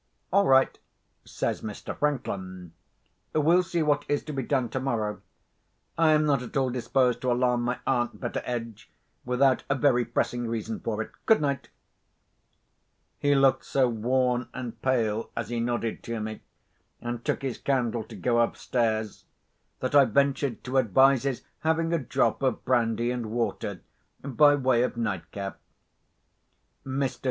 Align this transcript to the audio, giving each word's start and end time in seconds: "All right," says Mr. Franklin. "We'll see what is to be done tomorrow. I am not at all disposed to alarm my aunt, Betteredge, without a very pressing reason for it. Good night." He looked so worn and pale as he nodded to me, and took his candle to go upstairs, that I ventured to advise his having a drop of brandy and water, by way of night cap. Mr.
"All 0.33 0.47
right," 0.47 0.79
says 1.25 1.61
Mr. 1.61 1.95
Franklin. 1.95 2.73
"We'll 3.35 3.61
see 3.61 3.83
what 3.83 4.03
is 4.09 4.23
to 4.23 4.33
be 4.33 4.41
done 4.41 4.69
tomorrow. 4.69 5.21
I 5.95 6.13
am 6.13 6.25
not 6.25 6.41
at 6.41 6.57
all 6.57 6.71
disposed 6.71 7.21
to 7.21 7.31
alarm 7.31 7.61
my 7.61 7.77
aunt, 7.85 8.19
Betteredge, 8.19 8.89
without 9.25 9.63
a 9.69 9.75
very 9.75 10.03
pressing 10.03 10.47
reason 10.47 10.79
for 10.79 11.03
it. 11.03 11.11
Good 11.27 11.39
night." 11.39 11.69
He 13.19 13.35
looked 13.35 13.63
so 13.63 13.87
worn 13.87 14.49
and 14.55 14.81
pale 14.81 15.29
as 15.37 15.49
he 15.49 15.59
nodded 15.59 16.01
to 16.01 16.19
me, 16.19 16.41
and 16.99 17.23
took 17.23 17.43
his 17.43 17.59
candle 17.59 18.03
to 18.05 18.15
go 18.15 18.39
upstairs, 18.41 19.25
that 19.81 19.93
I 19.93 20.05
ventured 20.05 20.63
to 20.63 20.77
advise 20.77 21.25
his 21.25 21.43
having 21.59 21.93
a 21.93 21.99
drop 21.99 22.41
of 22.41 22.65
brandy 22.65 23.11
and 23.11 23.27
water, 23.29 23.81
by 24.23 24.55
way 24.55 24.81
of 24.81 24.97
night 24.97 25.29
cap. 25.31 25.59
Mr. 26.83 27.19